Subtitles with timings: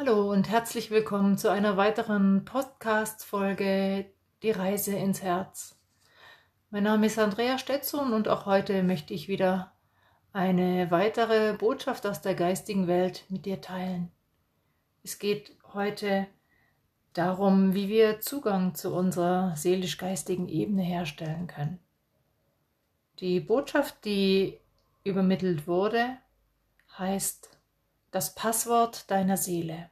[0.00, 4.06] Hallo und herzlich willkommen zu einer weiteren Podcast-Folge
[4.44, 5.76] Die Reise ins Herz.
[6.70, 9.72] Mein Name ist Andrea Stetson und auch heute möchte ich wieder
[10.32, 14.12] eine weitere Botschaft aus der geistigen Welt mit dir teilen.
[15.02, 16.28] Es geht heute
[17.12, 21.80] darum, wie wir Zugang zu unserer seelisch-geistigen Ebene herstellen können.
[23.18, 24.60] Die Botschaft, die
[25.02, 26.18] übermittelt wurde,
[26.96, 27.57] heißt
[28.18, 29.90] das Passwort deiner Seele.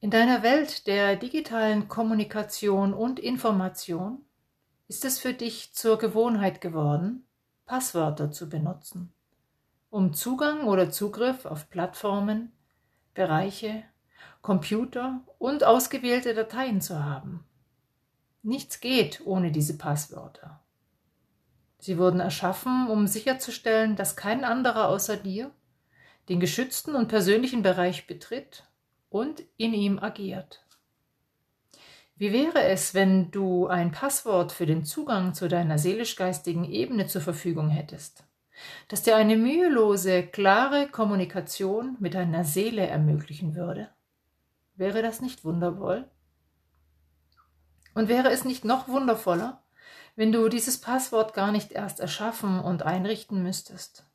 [0.00, 4.24] In deiner Welt der digitalen Kommunikation und Information
[4.88, 7.28] ist es für dich zur Gewohnheit geworden,
[7.64, 9.14] Passwörter zu benutzen,
[9.88, 12.50] um Zugang oder Zugriff auf Plattformen,
[13.14, 13.84] Bereiche,
[14.42, 17.44] Computer und ausgewählte Dateien zu haben.
[18.42, 20.60] Nichts geht ohne diese Passwörter.
[21.78, 25.52] Sie wurden erschaffen, um sicherzustellen, dass kein anderer außer dir
[26.28, 28.64] den geschützten und persönlichen Bereich betritt
[29.08, 30.64] und in ihm agiert.
[32.16, 37.20] Wie wäre es, wenn du ein Passwort für den Zugang zu deiner seelisch-geistigen Ebene zur
[37.20, 38.24] Verfügung hättest,
[38.88, 43.90] das dir eine mühelose, klare Kommunikation mit deiner Seele ermöglichen würde?
[44.76, 46.08] Wäre das nicht wundervoll?
[47.94, 49.64] Und wäre es nicht noch wundervoller,
[50.16, 54.06] wenn du dieses Passwort gar nicht erst erschaffen und einrichten müsstest,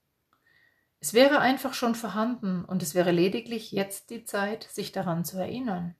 [1.02, 5.38] es wäre einfach schon vorhanden und es wäre lediglich jetzt die Zeit, sich daran zu
[5.38, 5.96] erinnern.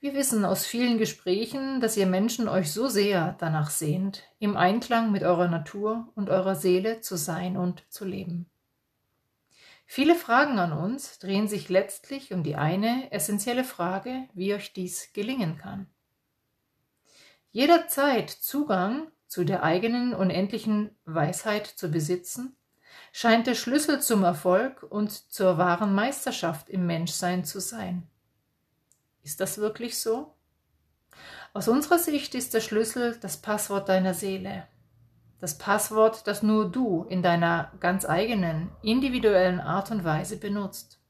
[0.00, 5.10] Wir wissen aus vielen Gesprächen, dass ihr Menschen euch so sehr danach sehnt, im Einklang
[5.10, 8.48] mit eurer Natur und eurer Seele zu sein und zu leben.
[9.84, 15.12] Viele Fragen an uns drehen sich letztlich um die eine essentielle Frage, wie euch dies
[15.12, 15.86] gelingen kann.
[17.52, 22.56] Jederzeit Zugang zu der eigenen unendlichen Weisheit zu besitzen,
[23.16, 28.06] scheint der Schlüssel zum Erfolg und zur wahren Meisterschaft im Menschsein zu sein.
[29.22, 30.34] Ist das wirklich so?
[31.54, 34.68] Aus unserer Sicht ist der Schlüssel das Passwort deiner Seele.
[35.40, 41.00] Das Passwort, das nur du in deiner ganz eigenen, individuellen Art und Weise benutzt.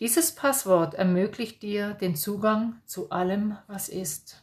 [0.00, 4.42] Dieses Passwort ermöglicht dir den Zugang zu allem, was ist.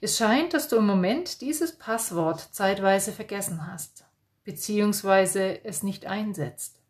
[0.00, 4.07] Es scheint, dass du im Moment dieses Passwort zeitweise vergessen hast
[4.48, 6.80] beziehungsweise es nicht einsetzt.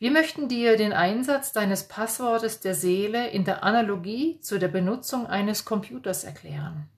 [0.00, 5.28] Wir möchten dir den Einsatz deines Passwortes der Seele in der Analogie zu der Benutzung
[5.28, 6.88] eines Computers erklären.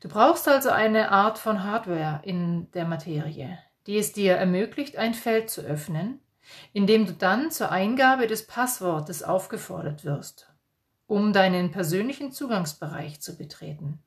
[0.00, 5.14] Du brauchst also eine Art von Hardware in der Materie, die es dir ermöglicht, ein
[5.14, 6.20] Feld zu öffnen,
[6.74, 10.52] in dem du dann zur Eingabe des Passwortes aufgefordert wirst,
[11.06, 14.02] um deinen persönlichen Zugangsbereich zu betreten.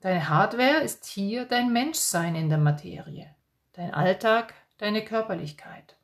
[0.00, 3.34] Deine Hardware ist hier dein Menschsein in der Materie,
[3.74, 5.94] dein Alltag, deine Körperlichkeit.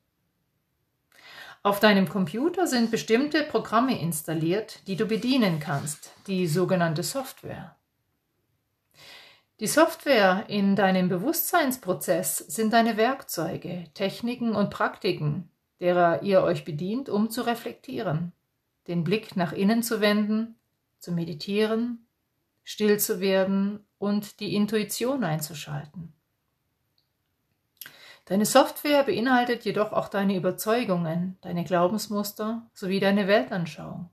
[1.62, 7.74] Auf deinem Computer sind bestimmte Programme installiert, die du bedienen kannst, die sogenannte Software.
[9.60, 15.48] Die Software in deinem Bewusstseinsprozess sind deine Werkzeuge, Techniken und Praktiken,
[15.80, 18.32] derer ihr euch bedient, um zu reflektieren,
[18.88, 20.56] den Blick nach innen zu wenden,
[20.98, 22.06] zu meditieren,
[22.62, 26.12] still zu werden und die Intuition einzuschalten.
[28.26, 34.10] Deine Software beinhaltet jedoch auch deine Überzeugungen, deine Glaubensmuster sowie deine Weltanschauung.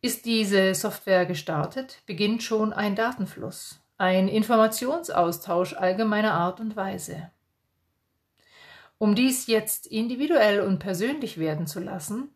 [0.00, 7.30] Ist diese Software gestartet, beginnt schon ein Datenfluss, ein Informationsaustausch allgemeiner Art und Weise.
[8.98, 12.34] Um dies jetzt individuell und persönlich werden zu lassen,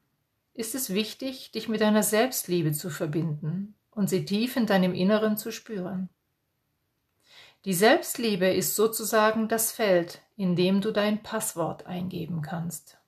[0.55, 5.37] ist es wichtig, dich mit deiner Selbstliebe zu verbinden und sie tief in deinem Inneren
[5.37, 6.11] zu spüren.
[7.65, 12.99] Die Selbstliebe ist sozusagen das Feld, in dem du dein Passwort eingeben kannst.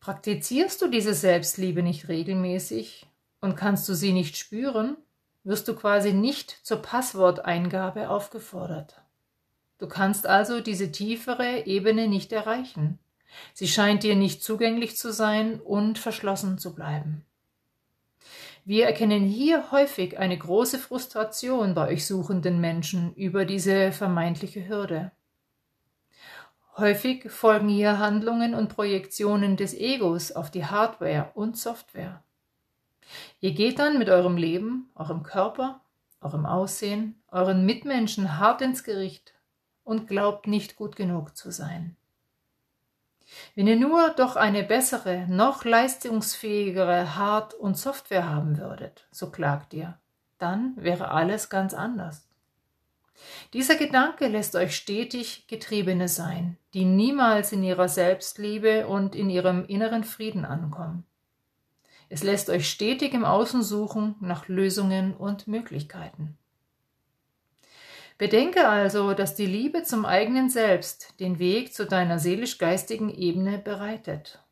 [0.00, 3.06] Praktizierst du diese Selbstliebe nicht regelmäßig
[3.40, 4.96] und kannst du sie nicht spüren,
[5.44, 9.00] wirst du quasi nicht zur Passworteingabe aufgefordert.
[9.78, 12.98] Du kannst also diese tiefere Ebene nicht erreichen.
[13.54, 17.24] Sie scheint dir nicht zugänglich zu sein und verschlossen zu bleiben.
[18.70, 25.10] Wir erkennen hier häufig eine große Frustration bei euch suchenden Menschen über diese vermeintliche Hürde.
[26.76, 32.22] Häufig folgen hier Handlungen und Projektionen des Egos auf die Hardware und Software.
[33.40, 35.80] Ihr geht dann mit eurem Leben, eurem Körper,
[36.20, 39.34] eurem Aussehen, euren Mitmenschen hart ins Gericht
[39.82, 41.96] und glaubt nicht gut genug zu sein.
[43.54, 49.74] Wenn ihr nur doch eine bessere, noch leistungsfähigere Hard- und Software haben würdet, so klagt
[49.74, 49.98] ihr,
[50.38, 52.26] dann wäre alles ganz anders.
[53.52, 59.66] Dieser Gedanke lässt euch stetig Getriebene sein, die niemals in ihrer Selbstliebe und in ihrem
[59.66, 61.04] inneren Frieden ankommen.
[62.08, 66.36] Es lässt euch stetig im Außen suchen nach Lösungen und Möglichkeiten.
[68.20, 74.44] Bedenke also, dass die Liebe zum eigenen Selbst den Weg zu deiner seelisch-geistigen Ebene bereitet.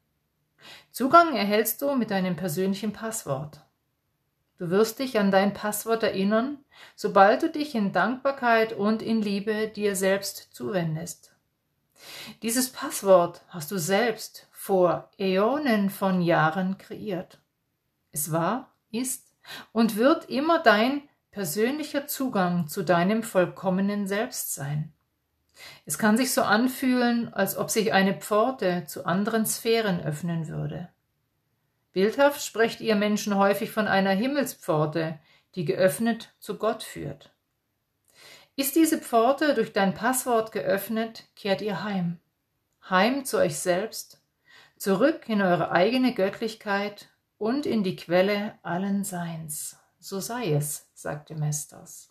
[0.91, 3.61] Zugang erhältst du mit deinem persönlichen Passwort.
[4.57, 6.57] Du wirst dich an dein Passwort erinnern,
[6.97, 11.33] sobald du dich in Dankbarkeit und in Liebe dir selbst zuwendest.
[12.41, 17.39] Dieses Passwort hast du selbst vor Äonen von Jahren kreiert.
[18.13, 19.35] Es war, ist
[19.73, 24.93] und wird immer dein persönlicher Zugang zu deinem vollkommenen Selbst sein.
[25.87, 30.89] Es kann sich so anfühlen, als ob sich eine Pforte zu anderen Sphären öffnen würde.
[31.93, 35.19] Bildhaft sprecht ihr Menschen häufig von einer Himmelspforte,
[35.55, 37.33] die geöffnet zu Gott führt.
[38.57, 42.19] Ist diese Pforte durch dein Passwort geöffnet, kehrt ihr heim.
[42.91, 44.21] Heim zu euch selbst,
[44.77, 47.09] zurück in eure eigene Göttlichkeit
[47.39, 49.78] und in die Quelle allen Seins.
[49.99, 52.11] So sei es, sagte Mestas.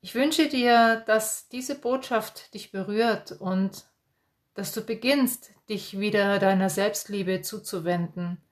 [0.00, 3.84] Ich wünsche dir, dass diese Botschaft dich berührt und
[4.54, 8.42] dass du beginnst, dich wieder deiner Selbstliebe zuzuwenden,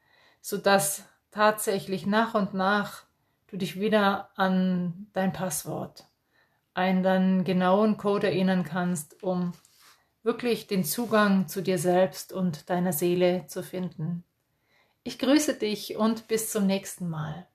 [0.40, 3.04] sodass tatsächlich nach und nach
[3.48, 6.06] du dich wieder an dein Passwort,
[6.74, 9.52] einen dann genauen Code erinnern kannst, um
[10.22, 14.24] wirklich den Zugang zu dir selbst und deiner Seele zu finden.
[15.02, 17.48] Ich grüße dich und bis zum nächsten Mal.